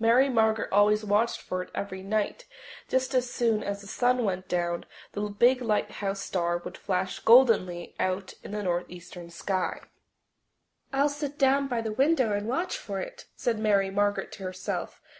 Mary 0.00 0.28
Margaret 0.28 0.72
always 0.72 1.04
watched 1.04 1.40
for 1.40 1.62
it 1.62 1.70
every 1.72 2.02
night; 2.02 2.46
just 2.88 3.14
as 3.14 3.30
soon 3.30 3.62
as 3.62 3.80
the 3.80 3.86
sun 3.86 4.24
went 4.24 4.48
down 4.48 4.84
the 5.12 5.20
big 5.28 5.62
lighthouse 5.62 6.18
star 6.18 6.58
would 6.58 6.76
flash 6.76 7.20
goldenly 7.20 7.94
out 8.00 8.34
in 8.42 8.50
the 8.50 8.64
northeastern 8.64 9.30
sky. 9.30 9.82
"I'll 10.92 11.08
sit 11.08 11.38
down 11.38 11.68
by 11.68 11.80
the 11.80 11.92
window 11.92 12.32
and 12.32 12.48
watch 12.48 12.76
for 12.76 12.98
it," 12.98 13.26
said 13.36 13.60
Mary 13.60 13.88
Margaret 13.88 14.32
to 14.32 14.42
herself. 14.42 15.00